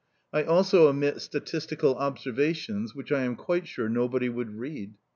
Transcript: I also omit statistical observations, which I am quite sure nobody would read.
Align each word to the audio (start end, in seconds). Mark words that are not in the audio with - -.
I 0.33 0.41
also 0.41 0.87
omit 0.87 1.21
statistical 1.21 1.93
observations, 1.93 2.95
which 2.95 3.11
I 3.11 3.21
am 3.21 3.35
quite 3.35 3.67
sure 3.67 3.87
nobody 3.87 4.29
would 4.29 4.55
read. 4.55 4.95